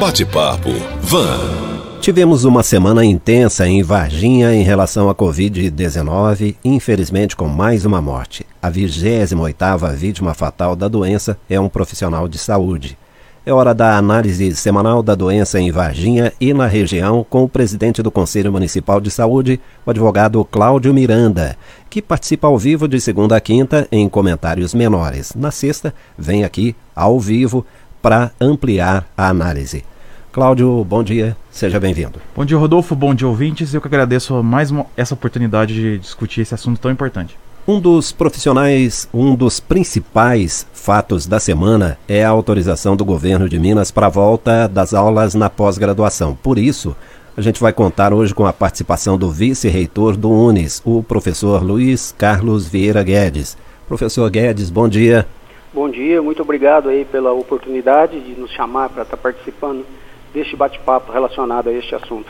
Bate-papo 0.00 0.70
Van. 1.02 1.98
Tivemos 2.00 2.44
uma 2.44 2.62
semana 2.62 3.04
intensa 3.04 3.68
em 3.68 3.82
Varginha 3.82 4.54
em 4.54 4.62
relação 4.62 5.10
à 5.10 5.14
Covid-19, 5.14 6.56
infelizmente 6.64 7.36
com 7.36 7.46
mais 7.46 7.84
uma 7.84 8.00
morte. 8.00 8.46
A 8.62 8.70
28ª 8.70 9.92
vítima 9.92 10.32
fatal 10.32 10.74
da 10.74 10.88
doença 10.88 11.36
é 11.50 11.60
um 11.60 11.68
profissional 11.68 12.26
de 12.28 12.38
saúde. 12.38 12.96
É 13.44 13.52
hora 13.52 13.74
da 13.74 13.98
análise 13.98 14.56
semanal 14.56 15.02
da 15.02 15.14
doença 15.14 15.60
em 15.60 15.70
Varginha 15.70 16.32
e 16.40 16.54
na 16.54 16.66
região 16.66 17.22
com 17.28 17.44
o 17.44 17.48
presidente 17.48 18.02
do 18.02 18.10
Conselho 18.10 18.50
Municipal 18.50 19.02
de 19.02 19.10
Saúde, 19.10 19.60
o 19.84 19.90
advogado 19.90 20.42
Cláudio 20.46 20.94
Miranda, 20.94 21.58
que 21.90 22.00
participa 22.00 22.46
ao 22.46 22.56
vivo 22.56 22.88
de 22.88 22.98
segunda 23.02 23.36
a 23.36 23.40
quinta 23.40 23.86
em 23.92 24.08
comentários 24.08 24.72
menores. 24.72 25.34
Na 25.36 25.50
sexta, 25.50 25.92
vem 26.16 26.42
aqui 26.42 26.74
ao 26.96 27.20
vivo 27.20 27.66
para 28.00 28.30
ampliar 28.40 29.06
a 29.14 29.28
análise. 29.28 29.89
Cláudio, 30.32 30.84
bom 30.84 31.02
dia, 31.02 31.36
seja 31.50 31.80
bem-vindo. 31.80 32.20
Bom 32.36 32.44
dia, 32.44 32.56
Rodolfo, 32.56 32.94
bom 32.94 33.12
dia, 33.12 33.26
ouvintes. 33.26 33.74
Eu 33.74 33.80
que 33.80 33.88
agradeço 33.88 34.40
mais 34.44 34.70
uma, 34.70 34.86
essa 34.96 35.12
oportunidade 35.12 35.74
de 35.74 35.98
discutir 35.98 36.42
esse 36.42 36.54
assunto 36.54 36.80
tão 36.80 36.88
importante. 36.88 37.36
Um 37.66 37.80
dos 37.80 38.12
profissionais, 38.12 39.08
um 39.12 39.34
dos 39.34 39.58
principais 39.58 40.64
fatos 40.72 41.26
da 41.26 41.40
semana 41.40 41.98
é 42.08 42.24
a 42.24 42.28
autorização 42.28 42.94
do 42.94 43.04
governo 43.04 43.48
de 43.48 43.58
Minas 43.58 43.90
para 43.90 44.06
a 44.06 44.10
volta 44.10 44.68
das 44.68 44.94
aulas 44.94 45.34
na 45.34 45.50
pós-graduação. 45.50 46.38
Por 46.40 46.58
isso, 46.58 46.94
a 47.36 47.40
gente 47.40 47.60
vai 47.60 47.72
contar 47.72 48.12
hoje 48.12 48.32
com 48.32 48.46
a 48.46 48.52
participação 48.52 49.18
do 49.18 49.28
vice-reitor 49.32 50.16
do 50.16 50.30
UNES, 50.30 50.80
o 50.84 51.02
professor 51.02 51.60
Luiz 51.60 52.14
Carlos 52.16 52.68
Vieira 52.68 53.02
Guedes. 53.02 53.58
Professor 53.88 54.30
Guedes, 54.30 54.70
bom 54.70 54.88
dia. 54.88 55.26
Bom 55.74 55.88
dia, 55.88 56.22
muito 56.22 56.42
obrigado 56.42 56.88
aí 56.88 57.04
pela 57.04 57.32
oportunidade 57.32 58.20
de 58.20 58.40
nos 58.40 58.52
chamar 58.52 58.90
para 58.90 59.02
estar 59.02 59.16
participando 59.16 59.84
deste 60.32 60.56
bate-papo 60.56 61.12
relacionado 61.12 61.68
a 61.68 61.72
este 61.72 61.94
assunto. 61.94 62.28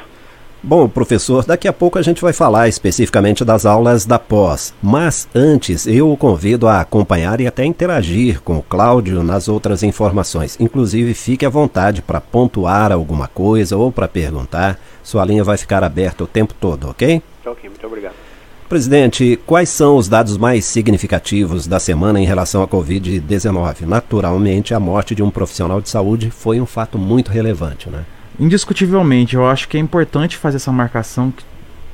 Bom, 0.63 0.87
professor, 0.89 1.43
daqui 1.43 1.67
a 1.67 1.73
pouco 1.73 1.99
a 1.99 2.03
gente 2.03 2.21
vai 2.21 2.35
falar 2.35 2.69
especificamente 2.69 3.47
das 3.47 3.65
aulas 3.65 4.05
da 4.05 4.19
pós, 4.19 4.75
mas 4.83 5.27
antes 5.35 5.87
eu 5.87 6.13
o 6.13 6.19
convido 6.19 6.69
a 6.69 6.83
acompanhar 6.83 7.41
e 7.41 7.47
até 7.47 7.65
interagir 7.65 8.43
com 8.43 8.59
o 8.59 8.63
Cláudio 8.63 9.23
nas 9.23 9.49
outras 9.49 9.83
informações. 9.83 10.59
Inclusive, 10.61 11.15
fique 11.15 11.47
à 11.47 11.49
vontade 11.49 12.03
para 12.03 12.21
pontuar 12.21 12.93
alguma 12.93 13.27
coisa 13.27 13.75
ou 13.75 13.91
para 13.91 14.07
perguntar. 14.07 14.79
Sua 15.03 15.25
linha 15.25 15.43
vai 15.43 15.57
ficar 15.57 15.83
aberta 15.83 16.25
o 16.25 16.27
tempo 16.27 16.53
todo, 16.53 16.91
ok? 16.91 17.23
Ok, 17.47 17.71
muito 17.71 17.87
obrigado. 17.87 18.30
Presidente, 18.71 19.37
quais 19.45 19.69
são 19.69 19.97
os 19.97 20.09
dados 20.09 20.39
mais 20.39 20.65
significativos 20.65 21.67
da 21.67 21.81
semana 21.81 22.21
em 22.21 22.25
relação 22.25 22.63
à 22.63 22.69
Covid-19? 22.69 23.81
Naturalmente, 23.81 24.73
a 24.73 24.79
morte 24.79 25.13
de 25.13 25.25
um 25.25 25.29
profissional 25.29 25.81
de 25.81 25.89
saúde 25.89 26.31
foi 26.31 26.61
um 26.61 26.67
fato 26.67 26.97
muito 26.97 27.33
relevante, 27.33 27.91
né? 27.91 28.05
Indiscutivelmente, 28.39 29.35
eu 29.35 29.45
acho 29.45 29.67
que 29.67 29.77
é 29.77 29.81
importante 29.81 30.37
fazer 30.37 30.59
essa 30.59 30.71
marcação 30.71 31.33
que 31.33 31.43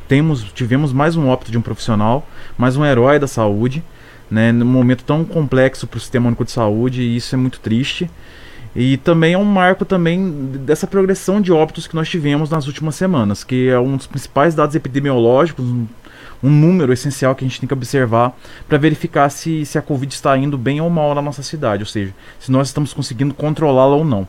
temos, 0.06 0.44
tivemos 0.52 0.92
mais 0.92 1.16
um 1.16 1.28
óbito 1.28 1.50
de 1.50 1.56
um 1.56 1.62
profissional, 1.62 2.28
mais 2.58 2.76
um 2.76 2.84
herói 2.84 3.18
da 3.18 3.26
saúde, 3.26 3.82
né, 4.30 4.52
num 4.52 4.66
momento 4.66 5.02
tão 5.02 5.24
complexo 5.24 5.86
para 5.86 5.96
o 5.96 6.00
sistema 6.00 6.26
único 6.26 6.44
de 6.44 6.50
saúde, 6.50 7.00
e 7.00 7.16
isso 7.16 7.34
é 7.34 7.38
muito 7.38 7.58
triste. 7.58 8.10
E 8.74 8.98
também 8.98 9.32
é 9.32 9.38
um 9.38 9.44
marco 9.46 9.86
também 9.86 10.30
dessa 10.66 10.86
progressão 10.86 11.40
de 11.40 11.50
óbitos 11.50 11.86
que 11.86 11.94
nós 11.94 12.06
tivemos 12.06 12.50
nas 12.50 12.66
últimas 12.66 12.96
semanas, 12.96 13.42
que 13.42 13.70
é 13.70 13.80
um 13.80 13.96
dos 13.96 14.06
principais 14.06 14.54
dados 14.54 14.76
epidemiológicos, 14.76 15.64
um 16.46 16.50
número 16.50 16.92
essencial 16.92 17.34
que 17.34 17.44
a 17.44 17.48
gente 17.48 17.60
tem 17.60 17.66
que 17.66 17.74
observar 17.74 18.36
para 18.68 18.78
verificar 18.78 19.28
se, 19.30 19.66
se 19.66 19.76
a 19.76 19.82
Covid 19.82 20.12
está 20.12 20.36
indo 20.36 20.56
bem 20.56 20.80
ou 20.80 20.88
mal 20.88 21.14
na 21.14 21.20
nossa 21.20 21.42
cidade, 21.42 21.82
ou 21.82 21.86
seja, 21.86 22.14
se 22.38 22.50
nós 22.52 22.68
estamos 22.68 22.92
conseguindo 22.92 23.34
controlá-la 23.34 23.96
ou 23.96 24.04
não. 24.04 24.26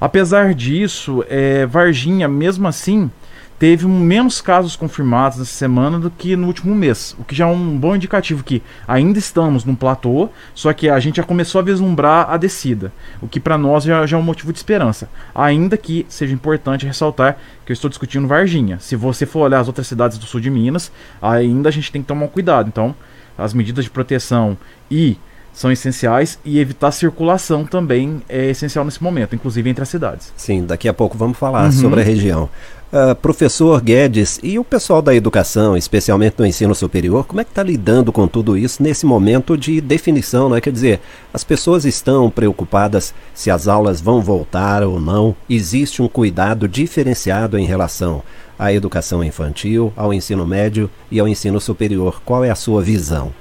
Apesar 0.00 0.54
disso, 0.54 1.24
é, 1.28 1.66
Varginha, 1.66 2.28
mesmo 2.28 2.68
assim, 2.68 3.10
teve 3.58 3.86
menos 3.86 4.40
casos 4.40 4.76
confirmados 4.76 5.38
nessa 5.38 5.52
semana 5.52 5.98
do 5.98 6.10
que 6.10 6.36
no 6.36 6.46
último 6.46 6.74
mês, 6.74 7.16
o 7.18 7.24
que 7.24 7.34
já 7.34 7.44
é 7.44 7.50
um 7.50 7.76
bom 7.76 7.96
indicativo 7.96 8.44
que 8.44 8.62
ainda 8.86 9.18
estamos 9.18 9.64
num 9.64 9.74
platô, 9.74 10.28
só 10.54 10.72
que 10.72 10.88
a 10.88 11.00
gente 11.00 11.16
já 11.16 11.24
começou 11.24 11.58
a 11.58 11.64
vislumbrar 11.64 12.30
a 12.30 12.36
descida, 12.36 12.92
o 13.20 13.26
que 13.26 13.40
para 13.40 13.58
nós 13.58 13.84
já, 13.84 14.06
já, 14.06 14.16
é 14.16 14.20
um 14.20 14.22
motivo 14.22 14.52
de 14.52 14.58
esperança. 14.58 15.08
Ainda 15.34 15.76
que 15.76 16.06
seja 16.08 16.32
importante 16.32 16.86
ressaltar 16.86 17.36
que 17.66 17.72
eu 17.72 17.74
estou 17.74 17.88
discutindo 17.88 18.28
Varginha. 18.28 18.78
Se 18.78 18.94
você 18.94 19.26
for 19.26 19.40
olhar 19.40 19.60
as 19.60 19.66
outras 19.66 19.86
cidades 19.86 20.18
do 20.18 20.26
sul 20.26 20.40
de 20.40 20.50
Minas, 20.50 20.92
ainda 21.20 21.68
a 21.68 21.72
gente 21.72 21.90
tem 21.90 22.00
que 22.00 22.08
tomar 22.08 22.28
cuidado. 22.28 22.68
Então, 22.68 22.94
as 23.36 23.52
medidas 23.52 23.84
de 23.84 23.90
proteção 23.90 24.56
e 24.90 25.16
são 25.58 25.72
essenciais 25.72 26.38
e 26.44 26.60
evitar 26.60 26.92
circulação 26.92 27.64
também 27.64 28.22
é 28.28 28.50
essencial 28.50 28.84
nesse 28.84 29.02
momento, 29.02 29.34
inclusive 29.34 29.68
entre 29.68 29.82
as 29.82 29.88
cidades. 29.88 30.32
Sim, 30.36 30.64
daqui 30.64 30.88
a 30.88 30.94
pouco 30.94 31.18
vamos 31.18 31.36
falar 31.36 31.64
uhum. 31.64 31.72
sobre 31.72 32.00
a 32.00 32.04
região. 32.04 32.48
Uh, 32.90 33.14
professor 33.16 33.82
Guedes 33.82 34.40
e 34.42 34.58
o 34.58 34.64
pessoal 34.64 35.02
da 35.02 35.14
educação, 35.14 35.76
especialmente 35.76 36.36
no 36.38 36.46
ensino 36.46 36.74
superior, 36.74 37.26
como 37.26 37.38
é 37.38 37.44
que 37.44 37.50
está 37.50 37.62
lidando 37.62 38.10
com 38.10 38.26
tudo 38.26 38.56
isso 38.56 38.82
nesse 38.82 39.04
momento 39.04 39.58
de 39.58 39.78
definição? 39.78 40.48
Não 40.48 40.56
é? 40.56 40.60
Quer 40.62 40.72
dizer, 40.72 41.00
as 41.30 41.44
pessoas 41.44 41.84
estão 41.84 42.30
preocupadas 42.30 43.14
se 43.34 43.50
as 43.50 43.68
aulas 43.68 44.00
vão 44.00 44.22
voltar 44.22 44.82
ou 44.82 44.98
não. 44.98 45.36
Existe 45.50 46.00
um 46.00 46.08
cuidado 46.08 46.66
diferenciado 46.66 47.58
em 47.58 47.66
relação 47.66 48.22
à 48.58 48.72
educação 48.72 49.22
infantil, 49.22 49.92
ao 49.94 50.14
ensino 50.14 50.46
médio 50.46 50.88
e 51.10 51.20
ao 51.20 51.28
ensino 51.28 51.60
superior. 51.60 52.22
Qual 52.24 52.42
é 52.42 52.48
a 52.48 52.54
sua 52.54 52.80
visão? 52.80 53.34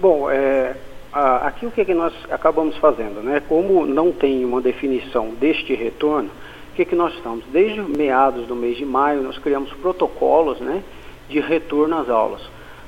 Bom, 0.00 0.30
é, 0.30 0.74
aqui 1.12 1.66
o 1.66 1.70
que, 1.70 1.82
é 1.82 1.84
que 1.84 1.94
nós 1.94 2.14
acabamos 2.30 2.74
fazendo, 2.78 3.22
né? 3.22 3.42
Como 3.46 3.84
não 3.84 4.12
tem 4.12 4.46
uma 4.46 4.62
definição 4.62 5.34
deste 5.38 5.74
retorno, 5.74 6.30
que, 6.78 6.84
que 6.84 6.94
nós 6.94 7.12
estamos? 7.14 7.44
Desde 7.50 7.80
meados 7.80 8.46
do 8.46 8.54
mês 8.54 8.76
de 8.76 8.84
maio, 8.84 9.20
nós 9.20 9.36
criamos 9.36 9.72
protocolos 9.74 10.60
né, 10.60 10.84
de 11.28 11.40
retorno 11.40 11.98
às 11.98 12.08
aulas, 12.08 12.40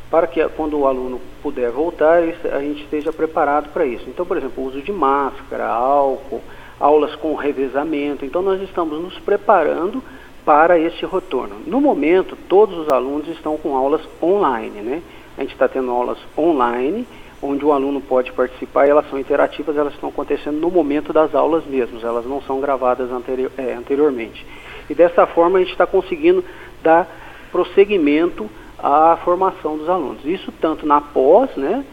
para 0.09 0.29
que 0.29 0.47
quando 0.51 0.79
o 0.79 0.87
aluno 0.87 1.21
puder 1.43 1.73
voltar, 1.73 2.23
a 2.53 2.61
gente 2.61 2.85
esteja 2.85 3.13
preparado 3.13 3.73
para 3.73 3.85
isso. 3.85 4.05
Então, 4.09 4.25
por 4.25 4.37
exemplo, 4.37 4.65
uso 4.65 4.81
de 4.81 4.93
máscara, 4.93 5.67
álcool, 5.67 6.41
aulas 6.79 7.17
com 7.17 7.35
revezamento. 7.35 8.25
Então, 8.25 8.43
nós 8.43 8.63
estamos 8.63 9.01
nos 9.01 9.19
preparando 9.19 10.01
para 10.45 10.79
esse 10.79 11.05
retorno. 11.05 11.57
No 11.67 11.81
momento, 11.81 12.37
todos 12.49 12.79
os 12.79 12.89
alunos 12.91 13.27
estão 13.27 13.57
com 13.57 13.77
aulas 13.77 14.03
online, 14.23 14.83
né? 14.83 15.03
A 15.37 15.41
gente 15.41 15.53
está 15.53 15.67
tendo 15.67 15.91
aulas 15.91 16.19
online 16.39 17.05
onde 17.43 17.65
o 17.65 17.73
aluno 17.73 18.01
pode 18.01 18.33
participar 18.33 18.87
elas 18.87 19.09
são 19.09 19.19
interativas, 19.19 19.77
elas 19.77 19.95
estão 19.95 20.09
acontecendo 20.09 20.59
no 20.59 20.71
momento 20.71 21.13
das 21.13 21.35
aulas 21.35 21.65
mesmo, 21.65 21.99
elas 22.03 22.27
não 22.27 22.43
são 22.43 22.61
gravadas 22.61 23.11
anteri 23.11 23.49
é, 23.57 23.73
anteriormente. 23.73 24.45
E 24.89 24.95
dessa 24.95 25.27
forma 25.27 25.59
a 25.59 25.61
gente 25.61 25.73
está 25.73 25.87
conseguindo 25.87 26.45
dar 26.83 27.09
prosseguimento 27.51 28.49
à 28.79 29.19
formação 29.25 29.77
dos 29.77 29.89
alunos. 29.89 30.25
Isso 30.25 30.53
tanto 30.61 30.87
na 30.87 31.01
pós, 31.01 31.51
né, 31.57 31.85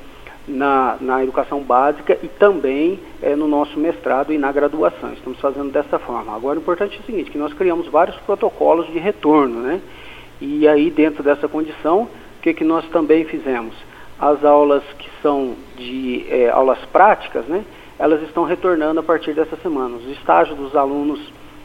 na, 0.48 0.98
na 1.00 1.24
educação 1.24 1.62
básica 1.62 2.18
e 2.24 2.28
também 2.28 3.00
é, 3.22 3.36
no 3.36 3.48
nosso 3.48 3.80
mestrado 3.80 4.34
e 4.34 4.38
na 4.38 4.52
graduação. 4.52 5.14
Estamos 5.14 5.40
fazendo 5.40 5.72
dessa 5.72 6.00
forma. 6.00 6.36
Agora 6.36 6.58
o 6.58 6.62
importante 6.62 6.98
é 6.98 7.00
o 7.00 7.06
seguinte, 7.06 7.32
que 7.32 7.38
nós 7.38 7.54
criamos 7.54 7.88
vários 7.88 8.16
protocolos 8.18 8.88
de 8.88 8.98
retorno, 8.98 9.62
né? 9.62 9.82
E 10.40 10.68
aí 10.68 10.90
dentro 10.90 11.24
dessa 11.24 11.48
condição, 11.48 12.04
o 12.04 12.42
que, 12.42 12.54
que 12.54 12.64
nós 12.64 12.88
também 12.90 13.26
fizemos? 13.26 13.76
As 14.20 14.44
aulas 14.44 14.84
que 14.98 15.10
são 15.22 15.56
de 15.78 16.26
é, 16.30 16.50
aulas 16.50 16.80
práticas, 16.92 17.46
né, 17.46 17.64
elas 18.00 18.22
estão 18.24 18.44
retornando 18.44 19.00
a 19.00 19.04
partir 19.04 19.34
dessa 19.34 19.56
semana. 19.58 19.96
Os 19.98 20.08
estágios 20.18 20.58
dos 20.58 20.76
alunos 20.76 21.20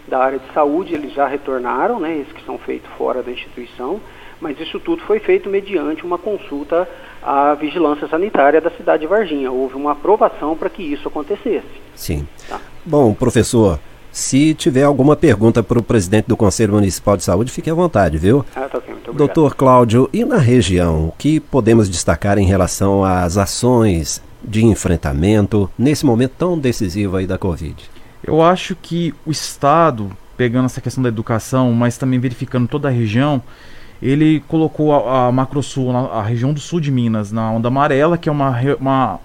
da 0.09 0.19
área 0.19 0.39
de 0.39 0.53
saúde, 0.53 0.95
eles 0.95 1.13
já 1.13 1.27
retornaram, 1.27 2.01
né, 2.01 2.19
esses 2.19 2.33
que 2.33 2.45
são 2.45 2.59
feitos 2.59 2.91
fora 2.97 3.23
da 3.23 3.31
instituição, 3.31 4.01
mas 4.41 4.59
isso 4.59 4.81
tudo 4.81 5.03
foi 5.03 5.21
feito 5.21 5.49
mediante 5.49 6.05
uma 6.05 6.19
consulta 6.19 6.89
à 7.23 7.55
vigilância 7.55 8.09
sanitária 8.09 8.61
da 8.61 8.71
cidade 8.71 9.03
de 9.03 9.07
Varginha. 9.07 9.53
Houve 9.53 9.77
uma 9.77 9.93
aprovação 9.93 10.57
para 10.57 10.69
que 10.69 10.83
isso 10.83 11.07
acontecesse. 11.07 11.81
Sim. 11.95 12.27
Tá? 12.49 12.61
Bom, 12.85 13.15
professor, 13.15 13.79
se 14.11 14.53
tiver 14.55 14.83
alguma 14.83 15.15
pergunta 15.15 15.63
para 15.63 15.79
o 15.79 15.83
presidente 15.83 16.27
do 16.27 16.37
Conselho 16.37 16.75
Municipal 16.75 17.17
de 17.17 17.23
Saúde, 17.23 17.53
fique 17.53 17.71
à 17.71 17.75
vontade, 17.75 18.19
viu? 18.19 18.45
Ah, 18.57 18.69
tá 18.69 18.79
ok. 18.79 18.92
Doutor 19.11 19.57
Cláudio, 19.57 20.09
e 20.13 20.25
na 20.25 20.39
região, 20.39 21.09
o 21.09 21.15
que 21.19 21.41
podemos 21.41 21.89
destacar 21.91 22.39
em 22.39 22.47
relação 22.47 23.05
às 23.05 23.37
ações 23.37 24.23
de 24.43 24.65
enfrentamento 24.65 25.69
nesse 25.77 26.07
momento 26.07 26.33
tão 26.39 26.59
decisivo 26.59 27.17
aí 27.17 27.27
da 27.27 27.37
Covid? 27.37 27.91
Eu 28.23 28.41
acho 28.41 28.77
que 28.77 29.13
o 29.27 29.31
Estado, 29.31 30.11
pegando 30.37 30.67
essa 30.67 30.81
questão 30.81 31.03
da 31.03 31.09
educação, 31.09 31.73
mas 31.73 31.99
também 31.99 32.21
verificando 32.21 32.69
toda 32.69 32.89
a 32.89 32.91
região, 32.91 33.43
ele 34.01 34.43
colocou 34.47 34.95
a, 34.95 35.27
a 35.27 35.33
Macrosul, 35.33 35.91
a 35.97 36.23
região 36.23 36.53
do 36.53 36.61
sul 36.61 36.81
de 36.81 36.91
Minas, 36.91 37.33
na 37.33 37.51
onda 37.51 37.69
amarela, 37.69 38.17
que 38.17 38.29
é 38.29 38.33
uma, 38.33 38.57
uma 38.81 39.21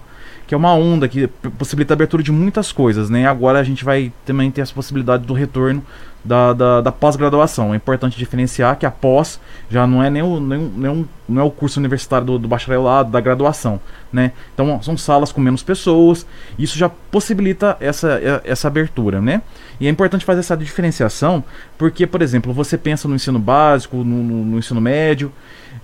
que 0.48 0.54
é 0.54 0.56
uma 0.56 0.72
onda 0.72 1.06
que 1.06 1.26
possibilita 1.58 1.92
a 1.92 1.94
abertura 1.94 2.22
de 2.22 2.32
muitas 2.32 2.72
coisas, 2.72 3.10
né? 3.10 3.26
Agora 3.26 3.60
a 3.60 3.62
gente 3.62 3.84
vai 3.84 4.10
também 4.24 4.50
ter 4.50 4.62
essa 4.62 4.72
possibilidade 4.72 5.26
do 5.26 5.34
retorno 5.34 5.84
da, 6.24 6.54
da, 6.54 6.80
da 6.80 6.90
pós-graduação. 6.90 7.74
É 7.74 7.76
importante 7.76 8.16
diferenciar 8.16 8.78
que 8.78 8.86
a 8.86 8.90
pós 8.90 9.38
já 9.70 9.86
não 9.86 10.02
é 10.02 10.08
nem 10.08 10.22
o, 10.22 10.40
nem, 10.40 10.58
nem 10.58 11.08
não 11.28 11.42
é 11.42 11.44
o 11.44 11.50
curso 11.50 11.78
universitário 11.78 12.26
do, 12.26 12.38
do, 12.38 12.48
bacharelado, 12.48 13.10
da 13.10 13.20
graduação. 13.20 13.78
Né? 14.10 14.32
Então 14.54 14.80
são 14.80 14.96
salas 14.96 15.30
com 15.30 15.40
menos 15.42 15.62
pessoas, 15.62 16.26
isso 16.58 16.78
já 16.78 16.88
possibilita 16.88 17.76
essa, 17.78 18.18
essa 18.42 18.68
abertura. 18.68 19.20
Né? 19.20 19.42
E 19.78 19.86
é 19.86 19.90
importante 19.90 20.24
fazer 20.24 20.40
essa 20.40 20.56
diferenciação, 20.56 21.44
porque, 21.76 22.06
por 22.06 22.22
exemplo, 22.22 22.54
você 22.54 22.78
pensa 22.78 23.06
no 23.06 23.14
ensino 23.14 23.38
básico, 23.38 23.98
no, 23.98 24.22
no, 24.22 24.44
no 24.46 24.58
ensino 24.58 24.80
médio, 24.80 25.30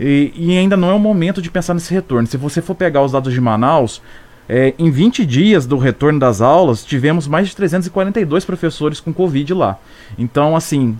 e, 0.00 0.32
e 0.34 0.58
ainda 0.58 0.76
não 0.76 0.90
é 0.90 0.94
o 0.94 0.98
momento 0.98 1.40
de 1.40 1.50
pensar 1.50 1.74
nesse 1.74 1.92
retorno. 1.92 2.26
Se 2.26 2.36
você 2.36 2.60
for 2.60 2.74
pegar 2.74 3.02
os 3.02 3.12
dados 3.12 3.32
de 3.32 3.40
Manaus, 3.40 4.02
é, 4.48 4.74
em 4.78 4.90
20 4.90 5.24
dias 5.24 5.66
do 5.66 5.78
retorno 5.78 6.18
das 6.18 6.40
aulas, 6.40 6.84
tivemos 6.84 7.26
mais 7.26 7.48
de 7.48 7.56
342 7.56 8.44
professores 8.44 9.00
com 9.00 9.12
Covid 9.12 9.54
lá. 9.54 9.78
Então, 10.18 10.54
assim, 10.54 10.98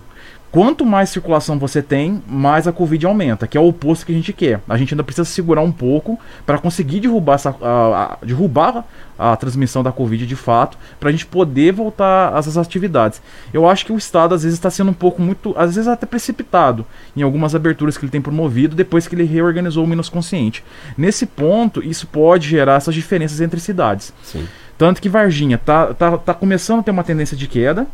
quanto 0.55 0.85
mais 0.85 1.09
circulação 1.09 1.59
você 1.59 1.81
tem, 1.81 2.23
mais 2.25 2.65
a 2.65 2.71
Covid 2.71 3.05
aumenta, 3.05 3.45
que 3.45 3.57
é 3.57 3.59
o 3.59 3.67
oposto 3.67 4.05
que 4.05 4.13
a 4.13 4.15
gente 4.15 4.31
quer. 4.31 4.61
A 4.69 4.77
gente 4.77 4.93
ainda 4.93 5.03
precisa 5.03 5.25
segurar 5.25 5.59
um 5.59 5.71
pouco 5.71 6.17
para 6.45 6.57
conseguir 6.57 7.01
derrubar, 7.01 7.33
essa, 7.33 7.53
a, 7.61 8.13
a, 8.21 8.25
derrubar 8.25 8.85
a 9.19 9.35
transmissão 9.35 9.83
da 9.83 9.91
Covid 9.91 10.25
de 10.25 10.35
fato, 10.37 10.77
para 10.97 11.09
a 11.09 11.11
gente 11.11 11.25
poder 11.25 11.73
voltar 11.73 12.33
às 12.33 12.55
atividades. 12.55 13.21
Eu 13.53 13.67
acho 13.67 13.85
que 13.85 13.91
o 13.91 13.97
Estado 13.97 14.33
às 14.33 14.43
vezes 14.43 14.57
está 14.57 14.69
sendo 14.69 14.91
um 14.91 14.93
pouco 14.93 15.21
muito, 15.21 15.53
às 15.57 15.75
vezes 15.75 15.89
até 15.89 16.05
precipitado 16.05 16.85
em 17.17 17.21
algumas 17.21 17.53
aberturas 17.53 17.97
que 17.97 18.05
ele 18.05 18.11
tem 18.11 18.21
promovido 18.21 18.77
depois 18.77 19.09
que 19.09 19.15
ele 19.15 19.25
reorganizou 19.25 19.83
o 19.83 19.87
Minas 19.87 20.07
Consciente. 20.07 20.63
Nesse 20.97 21.25
ponto, 21.25 21.83
isso 21.83 22.07
pode 22.07 22.47
gerar 22.47 22.75
essas 22.75 22.95
diferenças 22.95 23.41
entre 23.41 23.59
cidades. 23.59 24.13
Sim. 24.23 24.47
Tanto 24.77 25.01
que 25.01 25.09
Varginha 25.09 25.55
está 25.55 25.93
tá, 25.93 26.17
tá 26.17 26.33
começando 26.33 26.79
a 26.79 26.83
ter 26.83 26.91
uma 26.91 27.03
tendência 27.03 27.35
de 27.35 27.45
queda, 27.45 27.85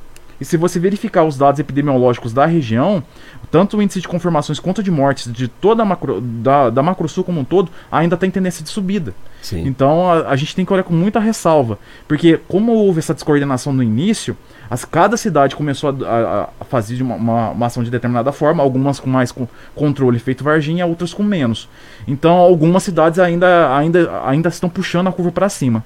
e 0.42 0.46
se 0.46 0.58
você 0.58 0.80
verificar 0.80 1.24
os 1.24 1.38
dados 1.38 1.60
epidemiológicos 1.60 2.34
da 2.34 2.48
região, 2.48 3.04
tanto 3.52 3.78
o 3.78 3.82
índice 3.82 4.02
de 4.02 4.08
confirmações 4.08 4.60
quanto 4.60 4.82
de 4.82 4.90
mortes 4.90 5.32
de 5.32 5.48
toda 5.48 5.84
a 5.84 5.86
macro, 5.86 6.20
da, 6.20 6.72
da 6.72 6.82
Macrosul 6.82 7.24
como 7.24 7.40
um 7.40 7.44
todo, 7.44 7.70
ainda 7.92 8.18
tem 8.18 8.32
tendência 8.32 8.64
de 8.64 8.70
subida. 8.72 9.14
Sim. 9.40 9.68
Então 9.68 10.12
a, 10.12 10.30
a, 10.30 10.36
gente 10.36 10.56
tem 10.56 10.66
que 10.66 10.74
olhar 10.74 10.82
com 10.82 10.96
muita 10.96 11.20
ressalva. 11.20 11.78
Porque 12.08 12.40
como 12.48 12.72
houve 12.72 12.98
essa 12.98 13.14
descoordenação 13.14 13.72
no 13.72 13.84
início, 13.84 14.36
as, 14.68 14.84
cada 14.84 15.16
cidade 15.16 15.56
começou 15.56 15.96
a, 16.04 16.50
a, 16.60 16.66
fazer 16.66 17.04
uma, 17.04 17.16
uma, 17.16 17.50
uma, 17.52 17.66
ação 17.68 17.84
de 17.84 17.92
determinada 17.92 18.32
forma, 18.32 18.64
algumas 18.64 19.00
com 19.00 19.12
mais 19.12 19.32
com 19.32 19.48
controle 19.76 20.18
feito 20.18 20.44
Varginha, 20.44 20.88
outras 20.88 21.14
com 21.14 21.22
menos. 21.22 21.70
Então 22.08 22.34
algumas 22.34 22.82
cidades 22.82 23.20
ainda, 23.20 23.76
ainda, 23.78 24.24
ainda 24.26 24.50
estão 24.50 24.70
puxando 24.70 25.08
a 25.08 25.12
curva 25.12 25.32
para 25.32 25.50
cima. 25.50 25.84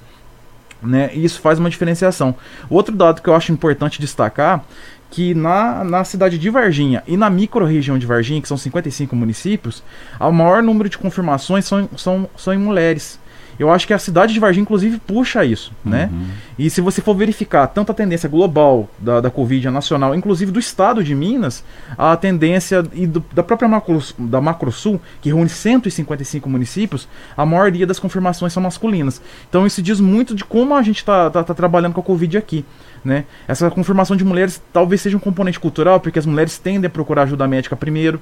Né? 0.86 1.10
E 1.14 1.24
isso 1.24 1.42
faz 1.42 1.60
uma 1.60 1.70
diferenciação. 1.70 2.36
Outro 2.70 2.96
dado 2.96 3.22
que 3.22 3.30
eu 3.30 3.36
acho 3.36 3.52
importante 3.52 4.00
destacar 4.00 4.64
que 5.10 5.34
na, 5.34 5.84
na 5.84 6.04
cidade 6.04 6.38
de 6.38 6.50
Varginha 6.50 7.04
e 7.08 7.16
na 7.16 7.30
micro-região 7.30 7.98
de 7.98 8.06
Varginha, 8.06 8.42
que 8.42 8.48
são 8.48 8.58
55 8.58 9.16
municípios, 9.16 9.84
o 10.20 10.32
maior 10.32 10.62
número 10.62 10.90
de 10.90 10.98
confirmações 10.98 11.66
são, 11.66 11.90
são, 11.96 12.30
são 12.36 12.54
em 12.54 12.58
mulheres. 12.58 13.20
Eu 13.58 13.72
acho 13.72 13.88
que 13.88 13.94
a 13.94 14.00
cidade 14.00 14.34
de 14.34 14.40
Varginha, 14.40 14.64
inclusive, 14.64 15.00
puxa 15.00 15.46
isso, 15.46 15.72
né? 15.84 16.10
Uhum. 16.12 16.28
E 16.58 16.70
se 16.70 16.82
você 16.82 17.02
for 17.02 17.16
verificar 17.16 17.68
tanto 17.68 17.92
a 17.92 17.96
tendência 17.96 18.28
global 18.30 18.90
da, 19.00 19.22
da 19.22 19.30
Covid, 19.30 19.68
a 19.68 19.72
nacional, 19.72 20.16
inclusive 20.16 20.52
do 20.52 20.60
estado 20.60 21.04
de 21.04 21.14
Minas, 21.14 21.64
a 21.98 22.16
tendência 22.16 22.84
e 22.94 23.06
do, 23.06 23.24
da 23.34 23.44
própria 23.44 23.68
Macro, 23.68 24.02
da 24.18 24.40
Macrosul, 24.42 25.00
que 25.22 25.30
reúne 25.30 25.50
155 25.50 26.50
municípios, 26.50 27.08
a 27.36 27.46
maioria 27.46 27.86
das 27.86 28.00
confirmações 28.00 28.54
são 28.54 28.64
masculinas. 28.64 29.22
Então 29.50 29.66
isso 29.66 29.82
diz 29.82 30.00
muito 30.00 30.36
de 30.36 30.44
como 30.44 30.76
a 30.76 30.82
gente 30.82 30.98
está 30.98 31.30
tá, 31.30 31.44
tá 31.44 31.54
trabalhando 31.54 31.94
com 31.94 32.02
a 32.02 32.04
Covid 32.04 32.38
aqui. 32.38 32.66
Né? 33.06 33.26
Essa 33.48 33.70
confirmação 33.70 34.18
de 34.18 34.26
mulheres 34.26 34.60
talvez 34.74 35.00
seja 35.00 35.16
um 35.16 35.20
componente 35.20 35.60
cultural, 35.60 36.00
porque 36.00 36.18
as 36.18 36.26
mulheres 36.26 36.58
tendem 36.58 36.88
a 36.88 36.90
procurar 36.90 37.22
ajuda 37.22 37.48
médica 37.48 37.76
primeiro, 37.76 38.20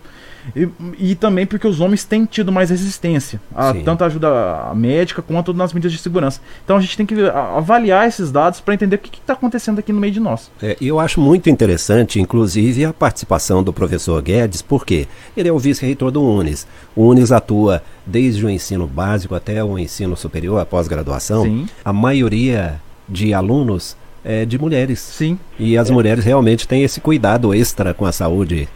e, 0.53 0.68
e 1.00 1.15
também 1.15 1.45
porque 1.45 1.65
os 1.65 1.80
homens 1.80 2.03
têm 2.03 2.25
tido 2.25 2.51
mais 2.51 2.69
resistência, 2.69 3.39
a, 3.56 3.74
tanto 3.74 4.03
a 4.03 4.07
ajuda 4.07 4.74
médica 4.75 5.21
quanto 5.21 5.53
nas 5.53 5.71
medidas 5.71 5.94
de 5.94 6.00
segurança. 6.00 6.41
Então 6.65 6.75
a 6.75 6.81
gente 6.81 6.97
tem 6.97 7.06
que 7.06 7.15
avaliar 7.56 8.06
esses 8.06 8.30
dados 8.30 8.59
para 8.59 8.74
entender 8.74 8.97
o 8.97 9.00
que 9.00 9.19
está 9.19 9.31
acontecendo 9.31 9.80
aqui 9.80 9.94
no 9.94 10.01
meio 10.01 10.12
de 10.12 10.19
nós. 10.19 10.51
É, 10.62 10.75
eu 10.81 11.00
acho 11.00 11.21
muito 11.21 11.50
interessante, 11.50 12.19
inclusive, 12.19 12.83
a 12.83 12.91
participação 12.91 13.63
do 13.63 13.71
professor 13.71 14.21
Guedes, 14.21 14.62
porque 14.62 15.07
ele 15.38 15.47
é 15.47 15.53
o 15.53 15.59
vice-reitor 15.59 16.12
do 16.12 16.21
UNES. 16.21 16.68
O 16.94 17.07
UNES 17.07 17.31
atua 17.31 17.81
desde 18.06 18.45
o 18.45 18.50
ensino 18.50 18.85
básico 18.85 19.33
até 19.33 19.63
o 19.63 19.80
ensino 19.80 20.18
superior, 20.18 20.59
a 20.59 20.65
pós-graduação. 20.65 21.65
A 21.85 21.94
maioria 21.94 22.81
de 23.07 23.33
alunos 23.33 23.95
é, 24.23 24.45
de 24.45 24.59
mulheres. 24.59 24.99
Sim. 24.99 25.37
E 25.59 25.77
as 25.77 25.89
é. 25.89 25.93
mulheres 25.93 26.23
realmente 26.23 26.67
têm 26.67 26.83
esse 26.83 27.01
cuidado 27.01 27.53
extra 27.53 27.93
com 27.93 28.05
a 28.05 28.11
saúde. 28.11 28.67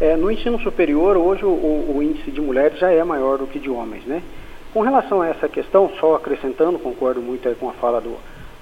É, 0.00 0.16
no 0.16 0.30
ensino 0.30 0.60
superior, 0.60 1.16
hoje 1.16 1.44
o, 1.44 1.48
o, 1.48 2.00
índice 2.02 2.30
de 2.30 2.40
mulheres 2.40 2.78
já 2.78 2.90
é 2.90 3.02
maior 3.02 3.38
do 3.38 3.46
que 3.46 3.58
de 3.58 3.68
homens, 3.68 4.04
né? 4.04 4.22
Com 4.72 4.80
relação 4.80 5.22
a 5.22 5.28
essa 5.28 5.48
questão, 5.48 5.90
só 5.98 6.14
acrescentando, 6.14 6.78
concordo 6.78 7.20
muito 7.20 7.48
com 7.58 7.68
a 7.68 7.72
fala 7.72 8.00
do, 8.00 8.16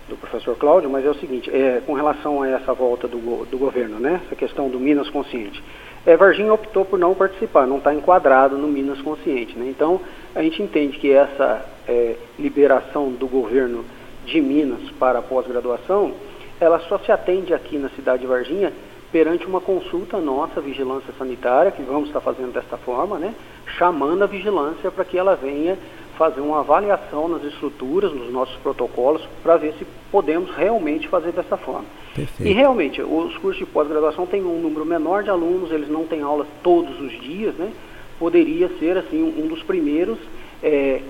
do 0.08 0.17
professor 0.17 0.56
Cláudio, 0.56 0.88
mas 0.88 1.05
é 1.05 1.11
o 1.11 1.14
seguinte, 1.14 1.50
é, 1.50 1.82
com 1.84 1.93
relação 1.93 2.43
a 2.43 2.49
essa 2.49 2.73
volta 2.73 3.06
do, 3.06 3.44
do 3.44 3.58
governo, 3.58 3.99
né? 3.99 4.20
Essa 4.25 4.34
questão 4.34 4.70
do 4.70 4.81
Minas 4.81 5.11
Consciente. 5.11 5.62
É, 6.06 6.17
Varginha 6.17 6.55
optou 6.55 6.84
por 6.84 6.99
não 6.99 7.14
participar, 7.14 7.67
não 7.67 7.78
está 7.78 7.93
enquadrado 7.93 8.56
no 8.56 8.69
Minas 8.69 9.02
Consciente, 9.02 9.58
né? 9.58 9.67
Então, 9.69 10.00
a 10.34 10.43
gente 10.43 10.62
entende 10.62 10.99
que 10.99 11.12
essa 11.12 11.67
é, 11.87 12.14
liberação 12.38 13.11
do 13.11 13.26
governo 13.26 13.84
de 14.26 14.40
Minas 14.40 14.90
para 14.99 15.20
a 15.20 15.23
pós-graduação, 15.23 16.12
ela 16.61 16.78
só 16.81 16.99
se 16.99 17.12
atende 17.12 17.55
aqui 17.55 17.78
na 17.78 17.88
cidade 17.90 18.23
de 18.23 18.26
Varginha 18.26 18.73
perante 19.12 19.46
uma 19.46 19.61
consulta 19.61 20.19
nossa, 20.19 20.61
vigilância 20.61 21.12
sanitária, 21.17 21.70
que 21.70 21.82
vamos 21.82 22.08
estar 22.08 22.20
fazendo 22.20 22.52
desta 22.52 22.76
forma, 22.76 23.19
né? 23.19 23.34
chamando 23.78 24.25
a 24.25 24.26
vigilância 24.26 24.90
para 24.90 25.05
que 25.05 25.17
ela 25.17 25.34
venha 25.34 25.78
fazer 26.17 26.40
uma 26.40 26.61
avaliação 26.61 27.28
nas 27.28 27.44
estruturas, 27.44 28.12
nos 28.12 28.32
nossos 28.32 28.56
protocolos, 28.56 29.23
para 29.43 29.56
ver 29.56 29.75
se 29.78 29.87
podemos 30.11 30.50
realmente 30.50 31.08
fazer 31.08 31.32
dessa 31.32 31.56
forma. 31.56 31.84
Perfeito. 32.14 32.50
E 32.50 32.55
realmente, 32.55 33.02
os 33.02 33.37
cursos 33.37 33.58
de 33.58 33.67
pós-graduação 33.67 34.26
têm 34.26 34.43
um 34.43 34.58
número 34.61 34.84
menor 34.84 35.23
de 35.23 35.31
alunos, 35.31 35.70
eles 35.70 35.88
não 35.88 36.05
têm 36.06 36.23
aulas 36.23 36.46
todos 36.62 36.99
os 37.00 37.12
dias, 37.20 37.55
né? 37.56 37.70
Poderia 38.19 38.70
ser, 38.78 38.96
assim, 38.96 39.23
um 39.23 39.46
dos 39.46 39.62
primeiros 39.62 40.19
é, 40.62 41.02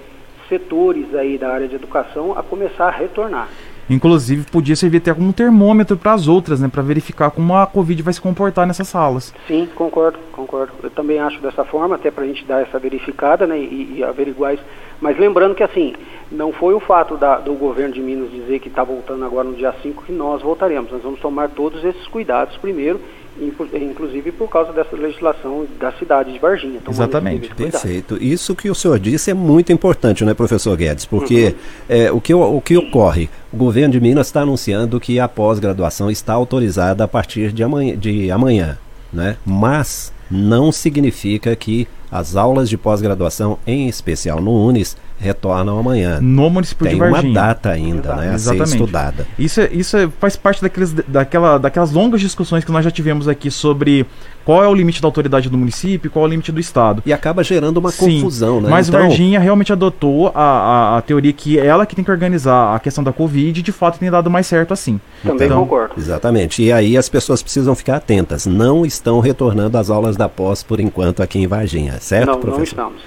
setores 0.48 1.14
aí 1.14 1.38
da 1.38 1.50
área 1.50 1.68
de 1.68 1.74
educação 1.74 2.36
a 2.36 2.42
começar 2.42 2.88
a 2.88 2.90
retornar. 2.90 3.48
Inclusive, 3.88 4.44
podia 4.50 4.74
servir 4.74 4.98
até 4.98 5.14
como 5.14 5.28
um 5.28 5.32
termômetro 5.32 5.96
para 5.96 6.12
as 6.12 6.26
outras, 6.26 6.60
né? 6.60 6.68
Para 6.68 6.82
verificar 6.82 7.30
como 7.30 7.54
a 7.54 7.66
Covid 7.66 8.02
vai 8.02 8.12
se 8.12 8.20
comportar 8.20 8.66
nessas 8.66 8.88
salas. 8.88 9.32
Sim, 9.46 9.68
concordo, 9.76 10.18
concordo. 10.32 10.72
Eu 10.82 10.90
também 10.90 11.20
acho 11.20 11.40
dessa 11.40 11.64
forma, 11.64 11.94
até 11.94 12.10
para 12.10 12.24
a 12.24 12.26
gente 12.26 12.44
dar 12.44 12.62
essa 12.62 12.80
verificada, 12.80 13.46
né? 13.46 13.56
E, 13.56 13.98
e, 13.98 14.04
averiguar 14.04 14.54
isso. 14.54 14.64
Mas 15.00 15.16
lembrando 15.16 15.54
que, 15.54 15.62
assim, 15.62 15.94
não 16.32 16.52
foi 16.52 16.74
o 16.74 16.80
fato 16.80 17.16
da, 17.16 17.38
do 17.38 17.54
governo 17.54 17.94
de 17.94 18.00
Minas 18.00 18.30
dizer 18.30 18.58
que 18.58 18.68
está 18.68 18.82
voltando 18.82 19.24
agora 19.24 19.48
no 19.48 19.54
dia 19.54 19.72
5 19.80 20.02
que 20.02 20.12
nós 20.12 20.42
voltaremos. 20.42 20.90
Nós 20.90 21.02
vamos 21.02 21.20
tomar 21.20 21.50
todos 21.50 21.84
esses 21.84 22.08
cuidados 22.08 22.56
primeiro 22.56 23.00
inclusive 23.40 24.32
por 24.32 24.48
causa 24.48 24.72
dessa 24.72 24.96
legislação 24.96 25.66
da 25.78 25.92
cidade 25.92 26.32
de 26.32 26.38
Varginha. 26.38 26.80
Exatamente. 26.88 27.54
Perfeito. 27.54 28.16
Isso 28.20 28.54
que 28.54 28.70
o 28.70 28.74
senhor 28.74 28.98
disse 28.98 29.30
é 29.30 29.34
muito 29.34 29.72
importante, 29.72 30.24
né, 30.24 30.34
professor 30.34 30.76
Guedes? 30.76 31.04
Porque 31.04 31.46
uhum. 31.46 31.54
é, 31.88 32.10
o, 32.10 32.20
que, 32.20 32.34
o 32.34 32.60
que 32.60 32.76
ocorre? 32.76 33.28
O 33.52 33.56
governo 33.56 33.92
de 33.92 34.00
Minas 34.00 34.28
está 34.28 34.42
anunciando 34.42 35.00
que 35.00 35.20
a 35.20 35.28
pós-graduação 35.28 36.10
está 36.10 36.32
autorizada 36.32 37.04
a 37.04 37.08
partir 37.08 37.52
de 37.52 37.62
amanhã, 37.62 37.96
de 37.96 38.30
amanhã 38.30 38.78
né? 39.12 39.36
mas 39.44 40.12
não 40.30 40.70
significa 40.70 41.54
que 41.54 41.88
as 42.18 42.36
aulas 42.36 42.68
de 42.68 42.76
pós-graduação, 42.76 43.58
em 43.66 43.88
especial 43.88 44.40
no 44.40 44.52
UNES, 44.52 44.96
retornam 45.18 45.78
amanhã. 45.78 46.20
No 46.20 46.50
município 46.50 46.84
Tem 46.84 46.94
de 46.94 47.00
Varginha. 47.00 47.22
uma 47.22 47.32
data 47.32 47.70
ainda, 47.70 48.16
né, 48.16 48.34
a 48.34 48.38
ser 48.38 48.60
estudada. 48.62 49.26
Isso, 49.38 49.60
é, 49.60 49.68
isso 49.72 49.96
é, 49.96 50.08
faz 50.20 50.36
parte 50.36 50.60
daqueles, 50.60 50.92
daquela, 50.92 51.58
daquelas 51.58 51.90
longas 51.90 52.20
discussões 52.20 52.64
que 52.64 52.72
nós 52.72 52.84
já 52.84 52.90
tivemos 52.90 53.26
aqui 53.26 53.50
sobre 53.50 54.06
qual 54.44 54.62
é 54.62 54.68
o 54.68 54.74
limite 54.74 55.02
da 55.02 55.08
autoridade 55.08 55.48
do 55.48 55.58
município, 55.58 56.10
qual 56.10 56.24
é 56.24 56.28
o 56.28 56.30
limite 56.30 56.52
do 56.52 56.60
estado. 56.60 57.02
E 57.04 57.12
acaba 57.12 57.42
gerando 57.42 57.78
uma 57.78 57.90
Sim, 57.90 58.20
confusão, 58.20 58.60
né? 58.60 58.68
Mas 58.68 58.88
então... 58.88 59.00
Varginha 59.00 59.40
realmente 59.40 59.72
adotou 59.72 60.28
a, 60.28 60.42
a, 60.42 60.98
a, 60.98 61.02
teoria 61.02 61.32
que 61.32 61.58
ela 61.58 61.84
que 61.84 61.96
tem 61.96 62.04
que 62.04 62.10
organizar 62.10 62.74
a 62.74 62.78
questão 62.78 63.02
da 63.02 63.12
Covid 63.12 63.58
e 63.58 63.62
de 63.62 63.72
fato 63.72 63.98
tem 63.98 64.10
dado 64.10 64.30
mais 64.30 64.46
certo 64.46 64.72
assim. 64.72 65.00
Também 65.22 65.46
então, 65.46 65.60
concordo. 65.60 65.94
Exatamente. 65.98 66.62
E 66.62 66.70
aí 66.70 66.96
as 66.96 67.08
pessoas 67.08 67.42
precisam 67.42 67.74
ficar 67.74 67.96
atentas. 67.96 68.46
Não 68.46 68.86
estão 68.86 69.18
retornando 69.18 69.78
às 69.78 69.90
aulas 69.90 70.16
da 70.16 70.28
pós 70.28 70.62
por 70.62 70.78
enquanto 70.78 71.22
aqui 71.22 71.40
em 71.40 71.46
Varginha, 71.46 71.98
certo, 72.06 72.26
não, 72.26 72.40
professor? 72.40 72.58
Não 72.58 72.64
estamos. 72.64 73.02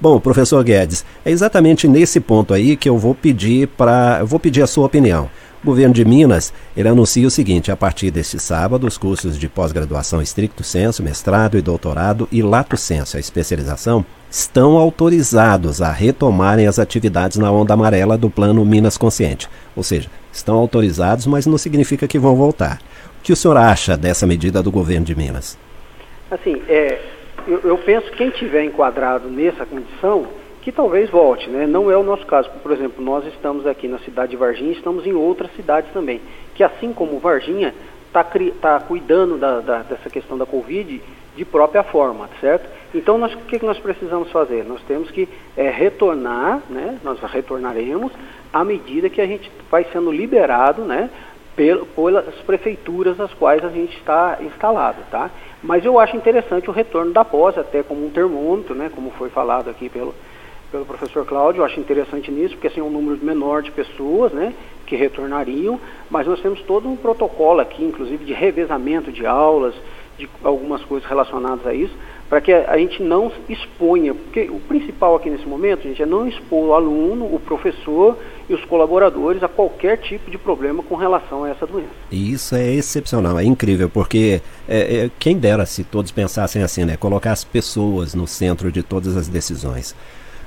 Bom, 0.00 0.20
professor 0.20 0.62
Guedes, 0.62 1.04
é 1.24 1.30
exatamente 1.30 1.88
nesse 1.88 2.20
ponto 2.20 2.52
aí 2.52 2.76
que 2.76 2.88
eu 2.88 2.98
vou 2.98 3.14
pedir 3.14 3.68
para, 3.68 4.22
vou 4.24 4.38
pedir 4.38 4.62
a 4.62 4.66
sua 4.66 4.86
opinião. 4.86 5.30
O 5.62 5.66
governo 5.66 5.94
de 5.94 6.04
Minas 6.04 6.52
ele 6.76 6.88
anuncia 6.88 7.26
o 7.26 7.30
seguinte: 7.30 7.72
a 7.72 7.76
partir 7.76 8.10
deste 8.10 8.38
sábado, 8.38 8.86
os 8.86 8.98
cursos 8.98 9.38
de 9.38 9.48
pós-graduação 9.48 10.20
estricto 10.20 10.62
senso, 10.62 11.02
mestrado 11.02 11.56
e 11.56 11.62
doutorado 11.62 12.28
e 12.30 12.42
lato 12.42 12.76
senso, 12.76 13.16
a 13.16 13.20
especialização, 13.20 14.04
estão 14.30 14.76
autorizados 14.76 15.80
a 15.80 15.90
retomarem 15.90 16.66
as 16.66 16.78
atividades 16.78 17.38
na 17.38 17.50
onda 17.50 17.72
amarela 17.72 18.18
do 18.18 18.28
plano 18.28 18.62
Minas 18.62 18.98
Consciente. 18.98 19.48
Ou 19.74 19.82
seja, 19.82 20.10
estão 20.30 20.56
autorizados, 20.56 21.26
mas 21.26 21.46
não 21.46 21.56
significa 21.56 22.06
que 22.06 22.18
vão 22.18 22.36
voltar. 22.36 22.78
O 23.20 23.22
que 23.22 23.32
o 23.32 23.36
senhor 23.36 23.56
acha 23.56 23.96
dessa 23.96 24.26
medida 24.26 24.62
do 24.62 24.70
governo 24.70 25.06
de 25.06 25.14
Minas? 25.14 25.56
Assim, 26.30 26.60
é, 26.68 27.00
eu, 27.46 27.60
eu 27.62 27.78
penso 27.78 28.10
que 28.10 28.16
quem 28.16 28.30
tiver 28.30 28.64
enquadrado 28.64 29.28
nessa 29.28 29.64
condição 29.66 30.26
que 30.62 30.72
talvez 30.72 31.10
volte, 31.10 31.50
né? 31.50 31.66
Não 31.66 31.90
é 31.90 31.96
o 31.96 32.02
nosso 32.02 32.24
caso. 32.24 32.48
Por 32.62 32.72
exemplo, 32.72 33.04
nós 33.04 33.26
estamos 33.26 33.66
aqui 33.66 33.86
na 33.86 33.98
cidade 33.98 34.30
de 34.30 34.36
Varginha, 34.36 34.72
estamos 34.72 35.06
em 35.06 35.12
outras 35.12 35.54
cidades 35.54 35.92
também, 35.92 36.22
que 36.54 36.64
assim 36.64 36.92
como 36.92 37.18
Varginha 37.18 37.74
está 38.06 38.24
tá 38.60 38.80
cuidando 38.80 39.36
da, 39.36 39.60
da, 39.60 39.82
dessa 39.82 40.08
questão 40.08 40.38
da 40.38 40.46
Covid 40.46 41.02
de 41.36 41.44
própria 41.44 41.82
forma, 41.82 42.30
certo? 42.40 42.66
Então, 42.94 43.18
nós, 43.18 43.34
o 43.34 43.38
que, 43.38 43.58
que 43.58 43.66
nós 43.66 43.78
precisamos 43.78 44.30
fazer? 44.30 44.64
Nós 44.64 44.80
temos 44.82 45.10
que 45.10 45.28
é, 45.56 45.68
retornar, 45.68 46.62
né? 46.70 46.98
Nós 47.02 47.20
retornaremos 47.20 48.12
à 48.52 48.64
medida 48.64 49.10
que 49.10 49.20
a 49.20 49.26
gente 49.26 49.50
vai 49.70 49.84
sendo 49.92 50.10
liberado, 50.10 50.82
né? 50.82 51.10
pelas 51.56 52.34
prefeituras 52.46 53.16
nas 53.16 53.32
quais 53.34 53.64
a 53.64 53.68
gente 53.68 53.96
está 53.98 54.38
instalado, 54.40 54.98
tá? 55.10 55.30
Mas 55.64 55.82
eu 55.82 55.98
acho 55.98 56.14
interessante 56.14 56.68
o 56.68 56.72
retorno 56.72 57.10
da 57.10 57.24
pós, 57.24 57.56
até 57.56 57.82
como 57.82 58.04
um 58.04 58.10
termômetro, 58.10 58.74
né? 58.74 58.90
Como 58.94 59.10
foi 59.12 59.30
falado 59.30 59.70
aqui 59.70 59.88
pelo, 59.88 60.14
pelo 60.70 60.84
professor 60.84 61.24
Cláudio, 61.24 61.60
eu 61.60 61.64
acho 61.64 61.80
interessante 61.80 62.30
nisso, 62.30 62.54
porque 62.54 62.66
assim 62.66 62.80
é 62.80 62.82
um 62.82 62.90
número 62.90 63.18
menor 63.24 63.62
de 63.62 63.70
pessoas, 63.70 64.30
né, 64.30 64.52
que 64.86 64.94
retornariam, 64.94 65.80
mas 66.10 66.26
nós 66.26 66.40
temos 66.42 66.60
todo 66.62 66.86
um 66.86 66.96
protocolo 66.96 67.60
aqui, 67.60 67.82
inclusive 67.82 68.26
de 68.26 68.34
revezamento 68.34 69.10
de 69.10 69.24
aulas, 69.24 69.74
de 70.18 70.28
algumas 70.42 70.84
coisas 70.84 71.08
relacionadas 71.08 71.66
a 71.66 71.72
isso, 71.72 71.96
para 72.28 72.40
que 72.40 72.52
a, 72.52 72.76
gente 72.78 73.02
não 73.02 73.30
exponha, 73.48 74.14
porque 74.14 74.48
o 74.50 74.58
principal 74.60 75.14
aqui 75.14 75.28
nesse 75.28 75.46
momento, 75.46 75.82
gente, 75.82 76.02
é 76.02 76.06
não 76.06 76.26
expor 76.26 76.68
o 76.68 76.74
aluno, 76.74 77.26
o 77.26 77.38
professor 77.38 78.16
e 78.48 78.54
os 78.54 78.64
colaboradores 78.64 79.42
a 79.42 79.48
qualquer 79.48 79.98
tipo 79.98 80.30
de 80.30 80.38
problema 80.38 80.82
com 80.82 80.96
relação 80.96 81.44
a 81.44 81.50
essa 81.50 81.66
doença. 81.66 81.90
E 82.10 82.32
isso 82.32 82.54
é 82.54 82.72
excepcional, 82.72 83.38
é 83.38 83.44
incrível, 83.44 83.88
porque 83.88 84.40
é, 84.68 85.04
é, 85.04 85.10
quem 85.18 85.36
dera 85.36 85.66
se 85.66 85.84
todos 85.84 86.10
pensassem 86.10 86.62
assim, 86.62 86.84
né, 86.84 86.96
colocar 86.96 87.32
as 87.32 87.44
pessoas 87.44 88.14
no 88.14 88.26
centro 88.26 88.72
de 88.72 88.82
todas 88.82 89.16
as 89.16 89.28
decisões. 89.28 89.94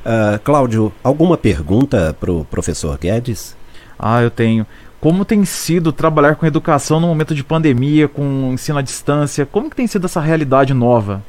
Uh, 0.05 0.39
Cláudio, 0.43 0.91
alguma 1.03 1.37
pergunta 1.37 2.15
para 2.19 2.31
o 2.31 2.45
professor 2.45 2.97
Guedes? 2.97 3.55
Ah, 3.99 4.21
eu 4.21 4.31
tenho. 4.31 4.65
Como 4.99 5.25
tem 5.25 5.45
sido 5.45 5.91
trabalhar 5.91 6.35
com 6.35 6.45
educação 6.45 6.99
no 6.99 7.07
momento 7.07 7.35
de 7.35 7.43
pandemia, 7.43 8.07
com 8.07 8.51
ensino 8.53 8.79
à 8.79 8.81
distância? 8.81 9.45
Como 9.45 9.69
que 9.69 9.75
tem 9.75 9.85
sido 9.85 10.05
essa 10.05 10.19
realidade 10.19 10.73
nova? 10.73 11.21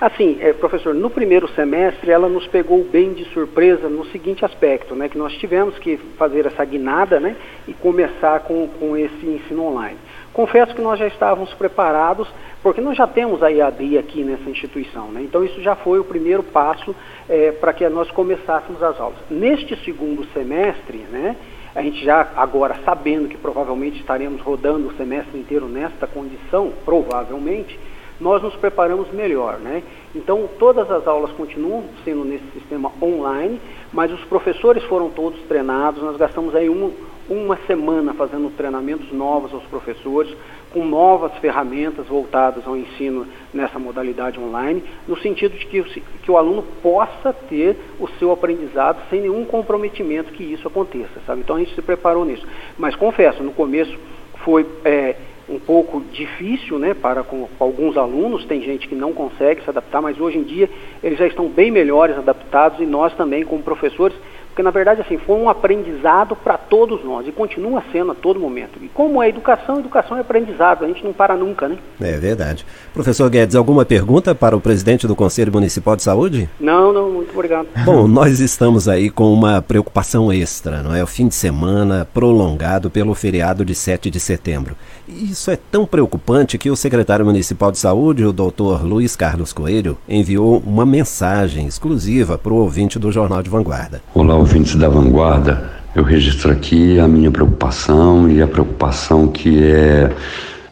Assim, 0.00 0.38
é, 0.40 0.52
professor, 0.52 0.94
no 0.94 1.10
primeiro 1.10 1.48
semestre 1.48 2.12
ela 2.12 2.28
nos 2.28 2.46
pegou 2.46 2.84
bem 2.84 3.12
de 3.14 3.24
surpresa 3.32 3.88
no 3.88 4.04
seguinte 4.06 4.44
aspecto, 4.44 4.94
né, 4.94 5.08
que 5.08 5.18
nós 5.18 5.32
tivemos 5.38 5.76
que 5.78 5.96
fazer 6.16 6.46
essa 6.46 6.64
guinada, 6.64 7.18
né, 7.18 7.34
e 7.66 7.74
começar 7.74 8.40
com, 8.40 8.68
com 8.78 8.96
esse 8.96 9.26
ensino 9.26 9.64
online. 9.64 9.98
Confesso 10.32 10.72
que 10.72 10.80
nós 10.80 11.00
já 11.00 11.08
estávamos 11.08 11.52
preparados, 11.54 12.28
porque 12.62 12.80
nós 12.80 12.96
já 12.96 13.08
temos 13.08 13.42
a 13.42 13.48
IAD 13.48 13.98
aqui 13.98 14.22
nessa 14.22 14.48
instituição, 14.48 15.08
né? 15.08 15.20
então 15.22 15.42
isso 15.42 15.60
já 15.62 15.74
foi 15.74 15.98
o 15.98 16.04
primeiro 16.04 16.44
passo 16.44 16.94
é, 17.28 17.50
para 17.50 17.72
que 17.72 17.88
nós 17.88 18.08
começássemos 18.12 18.80
as 18.80 19.00
aulas. 19.00 19.18
Neste 19.28 19.74
segundo 19.84 20.24
semestre, 20.32 20.98
né, 21.10 21.34
a 21.74 21.82
gente 21.82 22.04
já 22.04 22.28
agora 22.36 22.76
sabendo 22.84 23.28
que 23.28 23.36
provavelmente 23.36 23.98
estaremos 23.98 24.40
rodando 24.42 24.86
o 24.86 24.96
semestre 24.96 25.36
inteiro 25.40 25.66
nesta 25.66 26.06
condição, 26.06 26.72
provavelmente, 26.84 27.76
nós 28.20 28.42
nos 28.42 28.54
preparamos 28.56 29.10
melhor, 29.12 29.58
né? 29.58 29.82
Então 30.14 30.48
todas 30.58 30.90
as 30.90 31.06
aulas 31.06 31.30
continuam 31.32 31.84
sendo 32.04 32.24
nesse 32.24 32.44
sistema 32.52 32.90
online, 33.00 33.60
mas 33.92 34.12
os 34.12 34.24
professores 34.24 34.82
foram 34.84 35.10
todos 35.10 35.40
treinados, 35.42 36.02
nós 36.02 36.16
gastamos 36.16 36.54
aí 36.54 36.68
um, 36.68 36.92
uma 37.28 37.56
semana 37.66 38.14
fazendo 38.14 38.50
treinamentos 38.56 39.12
novos 39.12 39.52
aos 39.52 39.64
professores, 39.64 40.34
com 40.72 40.84
novas 40.84 41.32
ferramentas 41.38 42.06
voltadas 42.06 42.66
ao 42.66 42.76
ensino 42.76 43.26
nessa 43.54 43.78
modalidade 43.78 44.38
online, 44.38 44.82
no 45.06 45.16
sentido 45.18 45.56
de 45.56 45.66
que, 45.66 45.82
que 45.82 46.30
o 46.30 46.36
aluno 46.36 46.62
possa 46.82 47.32
ter 47.32 47.76
o 47.98 48.08
seu 48.18 48.32
aprendizado 48.32 48.98
sem 49.08 49.22
nenhum 49.22 49.44
comprometimento 49.44 50.32
que 50.32 50.44
isso 50.44 50.68
aconteça, 50.68 51.20
sabe? 51.26 51.40
Então 51.40 51.56
a 51.56 51.58
gente 51.58 51.74
se 51.74 51.82
preparou 51.82 52.24
nisso. 52.24 52.46
Mas 52.76 52.94
confesso, 52.96 53.42
no 53.42 53.52
começo 53.52 53.96
foi 54.44 54.66
é, 54.84 55.16
um 55.48 55.58
pouco 55.58 56.02
difícil 56.12 56.78
né, 56.78 56.94
para 56.94 57.22
com, 57.22 57.48
alguns 57.58 57.96
alunos, 57.96 58.44
tem 58.44 58.60
gente 58.60 58.86
que 58.86 58.94
não 58.94 59.12
consegue 59.12 59.62
se 59.62 59.70
adaptar, 59.70 60.02
mas 60.02 60.20
hoje 60.20 60.38
em 60.38 60.42
dia 60.42 60.68
eles 61.02 61.18
já 61.18 61.26
estão 61.26 61.48
bem 61.48 61.70
melhores 61.70 62.16
adaptados 62.18 62.80
e 62.80 62.86
nós 62.86 63.14
também, 63.14 63.44
como 63.44 63.62
professores, 63.62 64.16
porque 64.58 64.62
na 64.64 64.70
verdade 64.72 65.00
assim 65.00 65.16
foi 65.18 65.36
um 65.36 65.48
aprendizado 65.48 66.34
para 66.34 66.58
todos 66.58 67.04
nós 67.04 67.24
e 67.28 67.30
continua 67.30 67.80
sendo 67.92 68.10
a 68.10 68.14
todo 68.14 68.40
momento. 68.40 68.80
E 68.82 68.88
como 68.88 69.22
é 69.22 69.28
educação, 69.28 69.78
educação 69.78 70.16
é 70.16 70.20
aprendizado, 70.20 70.84
a 70.84 70.88
gente 70.88 71.04
não 71.04 71.12
para 71.12 71.36
nunca, 71.36 71.68
né? 71.68 71.78
É 72.00 72.16
verdade. 72.16 72.66
Professor 72.92 73.30
Guedes, 73.30 73.54
alguma 73.54 73.84
pergunta 73.84 74.34
para 74.34 74.56
o 74.56 74.60
presidente 74.60 75.06
do 75.06 75.14
Conselho 75.14 75.52
Municipal 75.52 75.94
de 75.94 76.02
Saúde? 76.02 76.50
Não, 76.58 76.92
não, 76.92 77.08
muito 77.08 77.32
obrigado. 77.32 77.68
Bom, 77.84 78.08
nós 78.08 78.40
estamos 78.40 78.88
aí 78.88 79.10
com 79.10 79.32
uma 79.32 79.62
preocupação 79.62 80.32
extra, 80.32 80.82
não 80.82 80.92
é? 80.92 81.04
O 81.04 81.06
fim 81.06 81.28
de 81.28 81.36
semana 81.36 82.08
prolongado 82.12 82.90
pelo 82.90 83.14
feriado 83.14 83.64
de 83.64 83.76
7 83.76 84.10
de 84.10 84.18
setembro. 84.18 84.74
Isso 85.06 85.52
é 85.52 85.56
tão 85.56 85.86
preocupante 85.86 86.58
que 86.58 86.68
o 86.68 86.76
secretário 86.76 87.24
municipal 87.24 87.70
de 87.70 87.78
saúde, 87.78 88.24
o 88.24 88.32
doutor 88.32 88.84
Luiz 88.84 89.14
Carlos 89.14 89.52
Coelho, 89.52 89.96
enviou 90.08 90.60
uma 90.66 90.84
mensagem 90.84 91.64
exclusiva 91.66 92.36
para 92.36 92.52
o 92.52 92.56
ouvinte 92.56 92.98
do 92.98 93.12
Jornal 93.12 93.40
de 93.40 93.48
Vanguarda. 93.48 94.02
Olá, 94.12 94.47
ouvintes 94.48 94.76
da 94.76 94.88
Vanguarda. 94.88 95.70
Eu 95.94 96.02
registro 96.02 96.50
aqui 96.50 96.98
a 96.98 97.06
minha 97.06 97.30
preocupação 97.30 98.30
e 98.30 98.40
a 98.40 98.46
preocupação 98.46 99.28
que 99.28 99.62
é 99.62 100.10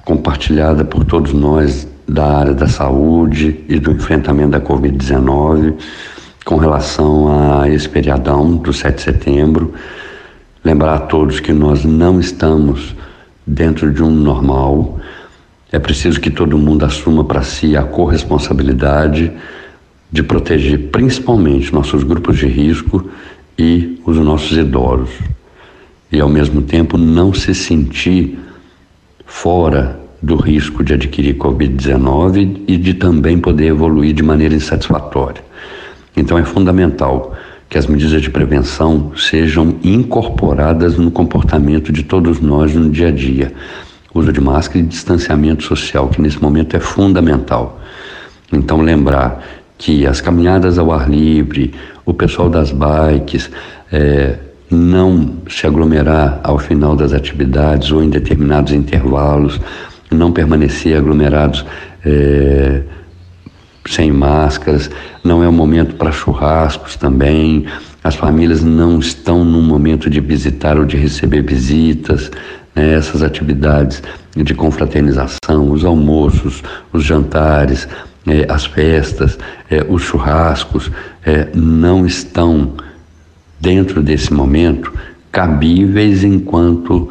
compartilhada 0.02 0.83
por 0.83 1.04
todos 1.04 1.35
nós 1.35 1.87
da 2.09 2.38
área 2.38 2.54
da 2.54 2.66
saúde 2.66 3.62
e 3.68 3.78
do 3.78 3.92
enfrentamento 3.92 4.52
da 4.52 4.61
Covid-19 4.62 5.75
com 6.42 6.56
relação 6.56 7.61
a 7.61 7.68
esse 7.68 7.87
feriadão 7.87 8.56
do 8.56 8.73
7 8.73 8.97
de 8.97 9.02
setembro. 9.02 9.75
Lembrar 10.64 10.95
a 10.95 11.00
todos 11.00 11.38
que 11.38 11.52
nós 11.52 11.85
não 11.85 12.18
estamos 12.18 12.97
dentro 13.47 13.92
de 13.92 14.02
um 14.02 14.11
normal. 14.11 14.99
É 15.71 15.78
preciso 15.78 16.18
que 16.18 16.30
todo 16.30 16.56
mundo 16.56 16.87
assuma 16.87 17.25
para 17.25 17.42
si 17.42 17.76
a 17.76 17.83
corresponsabilidade 17.83 19.30
de 20.11 20.23
proteger 20.23 20.88
principalmente 20.90 21.75
nossos 21.75 22.02
grupos 22.02 22.38
de 22.38 22.47
risco 22.47 23.06
e 23.58 24.00
os 24.04 24.16
nossos 24.18 24.56
idosos. 24.56 25.10
E 26.10 26.20
ao 26.20 26.28
mesmo 26.28 26.62
tempo 26.62 26.96
não 26.96 27.32
se 27.32 27.54
sentir 27.54 28.38
fora 29.25 29.98
do 30.22 30.36
risco 30.36 30.82
de 30.82 30.94
adquirir 30.94 31.36
Covid-19 31.36 32.62
e 32.66 32.76
de 32.76 32.94
também 32.94 33.38
poder 33.38 33.66
evoluir 33.66 34.14
de 34.14 34.22
maneira 34.22 34.54
insatisfatória. 34.54 35.44
Então 36.16 36.38
é 36.38 36.44
fundamental 36.44 37.34
que 37.68 37.76
as 37.76 37.86
medidas 37.86 38.22
de 38.22 38.30
prevenção 38.30 39.12
sejam 39.16 39.76
incorporadas 39.82 40.96
no 40.96 41.10
comportamento 41.10 41.92
de 41.92 42.02
todos 42.02 42.40
nós 42.40 42.75
no 42.75 42.88
dia 42.88 43.08
a 43.08 43.10
dia. 43.10 43.52
Uso 44.14 44.32
de 44.32 44.40
máscara 44.40 44.78
e 44.78 44.82
distanciamento 44.82 45.64
social, 45.64 46.08
que 46.08 46.22
nesse 46.22 46.40
momento 46.40 46.76
é 46.76 46.80
fundamental. 46.80 47.80
Então, 48.52 48.80
lembrar 48.80 49.44
que 49.78 50.06
as 50.06 50.21
caminhadas 50.21 50.78
ao 50.78 50.92
ar 50.92 51.09
livre, 51.09 51.75
o 52.04 52.14
pessoal 52.14 52.49
das 52.49 52.73
bikes, 52.73 53.50
é, 53.92 54.37
não 54.71 55.37
se 55.49 55.66
aglomerar 55.66 56.40
ao 56.42 56.59
final 56.59 56.97
das 56.97 57.12
atividades 57.12 57.92
ou 57.92 58.02
em 58.02 58.11
determinados 58.11 58.73
intervalos, 58.73 59.61
não 60.11 60.33
permanecer 60.33 60.97
aglomerados. 60.97 61.64
É, 62.04 62.83
sem 63.88 64.11
máscaras, 64.11 64.90
não 65.23 65.42
é 65.42 65.49
o 65.49 65.52
momento 65.52 65.95
para 65.95 66.11
churrascos 66.11 66.97
também. 66.97 67.66
As 68.02 68.14
famílias 68.14 68.62
não 68.62 68.99
estão 68.99 69.45
no 69.45 69.62
momento 69.62 70.11
de 70.11 70.21
visitar 70.21 70.78
ou 70.78 70.85
de 70.85 70.97
receber 70.97 71.42
visitas. 71.42 72.30
Né? 72.75 72.95
Essas 72.95 73.23
atividades 73.23 74.02
de 74.37 74.54
confraternização, 74.54 75.71
os 75.71 75.85
almoços, 75.85 76.62
os 76.92 77.04
jantares, 77.04 77.88
é, 78.26 78.50
as 78.50 78.66
festas, 78.66 79.38
é, 79.71 79.85
os 79.88 80.02
churrascos, 80.02 80.90
é, 81.25 81.49
não 81.54 82.06
estão 82.06 82.73
dentro 83.61 84.02
desse 84.02 84.33
momento 84.33 84.92
cabíveis 85.30 86.25
enquanto 86.25 87.09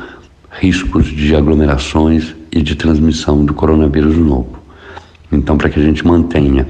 riscos 0.52 1.08
de 1.08 1.36
aglomerações 1.36 2.36
e 2.52 2.62
de 2.62 2.76
transmissão 2.76 3.44
do 3.44 3.54
coronavírus 3.54 4.16
novo. 4.18 4.58
Então, 5.32 5.58
para 5.58 5.70
que 5.70 5.80
a 5.80 5.84
gente 5.84 6.06
mantenha 6.06 6.68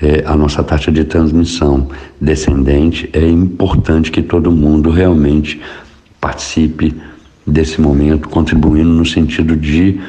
é, 0.00 0.24
a 0.24 0.34
nossa 0.36 0.62
taxa 0.62 0.90
de 0.90 1.04
transmissão 1.04 1.88
descendente, 2.20 3.10
é 3.12 3.26
importante 3.28 4.10
que 4.10 4.22
todo 4.22 4.50
mundo 4.50 4.90
realmente 4.90 5.60
participe 6.20 6.94
desse 7.46 7.80
momento, 7.80 8.28
contribuindo 8.28 8.90
no 8.90 9.04
sentido 9.04 9.56
de 9.56 10.00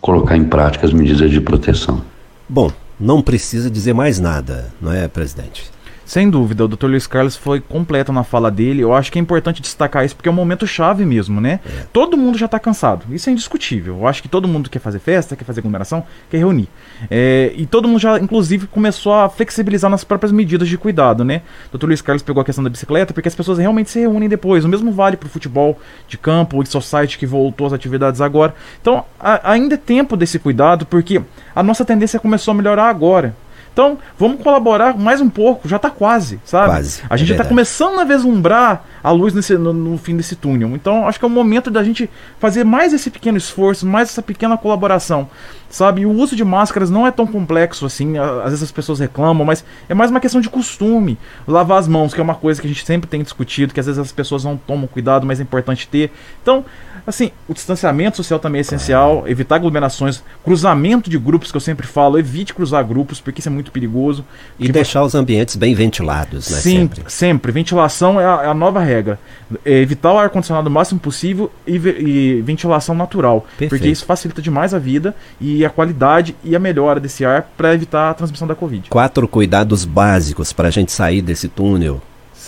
colocar 0.00 0.36
em 0.36 0.44
prática 0.44 0.86
as 0.86 0.92
medidas 0.92 1.30
de 1.30 1.40
proteção. 1.40 2.02
Bom, 2.48 2.70
não 3.00 3.22
precisa 3.22 3.70
dizer 3.70 3.94
mais 3.94 4.18
nada, 4.18 4.72
não 4.80 4.92
é, 4.92 5.08
presidente? 5.08 5.70
Sem 6.10 6.28
dúvida, 6.28 6.64
o 6.64 6.66
Dr. 6.66 6.86
Luiz 6.86 7.06
Carlos 7.06 7.36
foi 7.36 7.60
completo 7.60 8.12
na 8.12 8.24
fala 8.24 8.50
dele. 8.50 8.82
Eu 8.82 8.92
acho 8.92 9.12
que 9.12 9.18
é 9.20 9.22
importante 9.22 9.62
destacar 9.62 10.04
isso 10.04 10.16
porque 10.16 10.28
é 10.28 10.32
um 10.32 10.34
momento 10.34 10.66
chave 10.66 11.06
mesmo, 11.06 11.40
né? 11.40 11.60
É. 11.64 11.84
Todo 11.92 12.16
mundo 12.16 12.36
já 12.36 12.46
está 12.46 12.58
cansado. 12.58 13.04
Isso 13.14 13.30
é 13.30 13.32
indiscutível. 13.32 13.98
Eu 13.98 14.08
acho 14.08 14.20
que 14.20 14.26
todo 14.26 14.48
mundo 14.48 14.68
quer 14.68 14.80
fazer 14.80 14.98
festa, 14.98 15.36
quer 15.36 15.44
fazer 15.44 15.60
aglomeração, 15.60 16.02
quer 16.28 16.38
reunir. 16.38 16.68
É, 17.08 17.52
e 17.54 17.64
todo 17.64 17.86
mundo 17.86 18.00
já, 18.00 18.18
inclusive, 18.18 18.66
começou 18.66 19.14
a 19.14 19.28
flexibilizar 19.28 19.88
nas 19.88 20.02
próprias 20.02 20.32
medidas 20.32 20.68
de 20.68 20.76
cuidado, 20.76 21.24
né? 21.24 21.42
O 21.72 21.78
Dr. 21.78 21.86
Luiz 21.86 22.02
Carlos 22.02 22.24
pegou 22.24 22.40
a 22.40 22.44
questão 22.44 22.64
da 22.64 22.70
bicicleta 22.70 23.14
porque 23.14 23.28
as 23.28 23.34
pessoas 23.36 23.58
realmente 23.58 23.88
se 23.88 24.00
reúnem 24.00 24.28
depois. 24.28 24.64
O 24.64 24.68
mesmo 24.68 24.90
vale 24.90 25.16
para 25.16 25.28
o 25.28 25.30
futebol 25.30 25.78
de 26.08 26.18
campo, 26.18 26.58
o 26.58 26.66
society 26.66 27.18
que 27.18 27.24
voltou 27.24 27.68
às 27.68 27.72
atividades 27.72 28.20
agora. 28.20 28.52
Então, 28.80 29.04
a, 29.20 29.52
ainda 29.52 29.76
é 29.76 29.78
tempo 29.78 30.16
desse 30.16 30.40
cuidado 30.40 30.84
porque 30.86 31.22
a 31.54 31.62
nossa 31.62 31.84
tendência 31.84 32.18
começou 32.18 32.50
a 32.50 32.54
melhorar 32.56 32.88
agora. 32.88 33.32
Então, 33.72 33.98
vamos 34.18 34.42
colaborar 34.42 34.98
mais 34.98 35.20
um 35.20 35.30
pouco, 35.30 35.68
já 35.68 35.76
está 35.76 35.90
quase, 35.90 36.40
sabe? 36.44 36.72
Quase, 36.72 37.02
a 37.08 37.16
gente 37.16 37.28
é 37.28 37.28
já 37.30 37.34
está 37.36 37.48
começando 37.48 38.00
a 38.00 38.04
vislumbrar 38.04 38.84
a 39.02 39.10
luz 39.10 39.32
nesse, 39.32 39.56
no, 39.56 39.72
no, 39.72 39.96
fim 39.96 40.16
desse 40.16 40.34
túnel. 40.34 40.70
Então, 40.70 41.06
acho 41.06 41.18
que 41.18 41.24
é 41.24 41.28
o 41.28 41.30
momento 41.30 41.70
da 41.70 41.82
gente 41.84 42.10
fazer 42.38 42.64
mais 42.64 42.92
esse 42.92 43.10
pequeno 43.10 43.38
esforço, 43.38 43.86
mais 43.86 44.08
essa 44.08 44.20
pequena 44.20 44.56
colaboração, 44.58 45.28
sabe? 45.68 46.02
E 46.02 46.06
o 46.06 46.10
uso 46.10 46.34
de 46.34 46.44
máscaras 46.44 46.90
não 46.90 47.06
é 47.06 47.12
tão 47.12 47.26
complexo 47.26 47.86
assim, 47.86 48.18
às 48.18 48.50
vezes 48.50 48.64
as 48.64 48.72
pessoas 48.72 48.98
reclamam, 48.98 49.46
mas 49.46 49.64
é 49.88 49.94
mais 49.94 50.10
uma 50.10 50.20
questão 50.20 50.40
de 50.40 50.50
costume. 50.50 51.16
Lavar 51.46 51.78
as 51.78 51.86
mãos, 51.86 52.12
que 52.12 52.20
é 52.20 52.22
uma 52.22 52.34
coisa 52.34 52.60
que 52.60 52.66
a 52.66 52.70
gente 52.70 52.84
sempre 52.84 53.08
tem 53.08 53.22
discutido, 53.22 53.72
que 53.72 53.80
às 53.80 53.86
vezes 53.86 53.98
as 53.98 54.12
pessoas 54.12 54.42
não 54.44 54.56
tomam 54.56 54.88
cuidado, 54.88 55.24
mas 55.24 55.38
é 55.38 55.42
importante 55.44 55.86
ter. 55.86 56.10
Então, 56.42 56.64
assim, 57.06 57.30
o 57.48 57.54
distanciamento 57.54 58.16
social 58.16 58.38
também 58.38 58.58
é 58.58 58.62
essencial, 58.62 59.24
evitar 59.26 59.56
aglomerações, 59.56 60.22
cruzamento 60.44 61.10
de 61.10 61.18
grupos, 61.18 61.50
que 61.50 61.56
eu 61.56 61.60
sempre 61.60 61.86
falo, 61.86 62.18
evite 62.18 62.54
cruzar 62.54 62.84
grupos, 62.84 63.20
porque 63.20 63.40
isso 63.40 63.48
é 63.48 63.52
muito 63.52 63.70
perigoso. 63.70 64.24
E 64.58 64.70
deixar 64.70 65.02
os 65.02 65.14
ambientes 65.14 65.56
bem 65.56 65.74
ventilados, 65.74 66.50
né? 66.50 66.58
Sim, 66.58 66.70
sempre. 66.78 67.04
sempre. 67.08 67.52
Ventilação 67.52 68.20
é 68.20 68.24
a, 68.24 68.42
é 68.44 68.46
a 68.46 68.54
nova 68.54 68.80
regra. 68.80 69.18
É 69.64 69.78
evitar 69.78 70.12
o 70.12 70.18
ar-condicionado 70.18 70.68
o 70.68 70.72
máximo 70.72 71.00
possível 71.00 71.50
e, 71.66 71.76
e 71.76 72.42
ventilação 72.42 72.94
natural. 72.94 73.40
Perfeito. 73.58 73.70
Porque 73.70 73.88
isso 73.88 74.04
facilita 74.04 74.40
demais 74.40 74.74
a 74.74 74.78
vida 74.78 75.14
e 75.40 75.64
a 75.64 75.70
qualidade 75.70 76.36
e 76.44 76.54
a 76.54 76.58
melhora 76.58 77.00
desse 77.00 77.24
ar 77.24 77.50
para 77.56 77.74
evitar 77.74 78.10
a 78.10 78.14
transmissão 78.14 78.46
da 78.46 78.54
Covid. 78.54 78.90
Quatro 78.90 79.26
cuidados 79.26 79.84
básicos 79.84 80.52
para 80.52 80.68
a 80.68 80.70
gente 80.70 80.92
sair 80.92 81.22
desse 81.22 81.48
túnel 81.48 82.00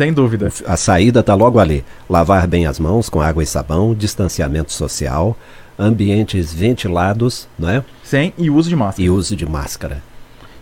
sem 0.02 0.12
dúvida. 0.12 0.48
A 0.66 0.76
saída 0.76 1.20
está 1.20 1.34
logo 1.34 1.60
ali. 1.60 1.84
Lavar 2.10 2.48
bem 2.48 2.66
as 2.66 2.80
mãos 2.80 3.08
com 3.08 3.20
água 3.20 3.40
e 3.40 3.46
sabão, 3.46 3.94
distanciamento 3.94 4.72
social, 4.72 5.36
ambientes 5.78 6.52
ventilados, 6.52 7.46
não 7.56 7.68
é? 7.68 7.84
Sem 8.02 8.34
e 8.36 8.50
uso 8.50 8.68
de 8.68 8.74
máscara. 8.74 9.02
E 9.02 9.08
uso 9.08 9.36
de 9.36 9.46
máscara. 9.46 10.02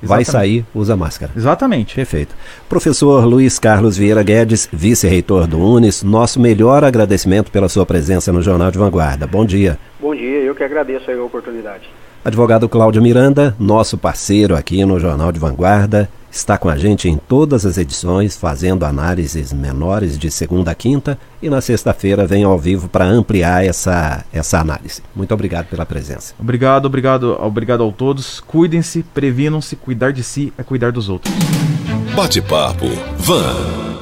Exatamente. 0.02 0.08
Vai 0.08 0.24
sair, 0.24 0.64
usa 0.74 0.94
máscara. 0.94 1.32
Exatamente. 1.34 1.94
Perfeito. 1.94 2.34
Professor 2.68 3.24
Luiz 3.24 3.58
Carlos 3.58 3.96
Vieira 3.96 4.22
Guedes, 4.22 4.68
vice-reitor 4.70 5.46
do 5.46 5.58
Unis, 5.58 6.02
nosso 6.02 6.38
melhor 6.38 6.84
agradecimento 6.84 7.50
pela 7.50 7.68
sua 7.68 7.86
presença 7.86 8.30
no 8.30 8.42
Jornal 8.42 8.70
de 8.70 8.78
Vanguarda. 8.78 9.26
Bom 9.26 9.44
dia. 9.44 9.78
Bom 9.98 10.14
dia, 10.14 10.40
eu 10.40 10.54
que 10.54 10.64
agradeço 10.64 11.10
a 11.10 11.24
oportunidade. 11.24 11.88
Advogado 12.22 12.68
Cláudio 12.68 13.02
Miranda, 13.02 13.54
nosso 13.58 13.96
parceiro 13.96 14.54
aqui 14.54 14.84
no 14.84 14.98
Jornal 14.98 15.32
de 15.32 15.40
Vanguarda, 15.40 16.10
está 16.30 16.56
com 16.56 16.68
a 16.68 16.76
gente 16.76 17.08
em 17.08 17.16
todas 17.16 17.66
as 17.66 17.76
edições, 17.76 18.36
fazendo 18.36 18.84
análises 18.84 19.52
menores 19.52 20.18
de 20.18 20.30
segunda 20.30 20.70
a 20.70 20.74
quinta 20.74 21.18
e 21.42 21.50
na 21.50 21.60
sexta-feira 21.60 22.26
vem 22.26 22.44
ao 22.44 22.58
vivo 22.58 22.88
para 22.88 23.04
ampliar 23.04 23.64
essa, 23.64 24.24
essa 24.32 24.58
análise. 24.58 25.02
Muito 25.14 25.32
obrigado 25.34 25.66
pela 25.66 25.84
presença. 25.84 26.34
Obrigado, 26.38 26.86
obrigado, 26.86 27.36
obrigado 27.40 27.86
a 27.86 27.92
todos. 27.92 28.40
Cuidem-se, 28.40 29.02
previnam-se, 29.02 29.76
cuidar 29.76 30.12
de 30.12 30.22
si 30.22 30.52
é 30.56 30.62
cuidar 30.62 30.92
dos 30.92 31.08
outros. 31.08 31.34
Bate-papo, 32.14 32.86
Van. 33.18 33.99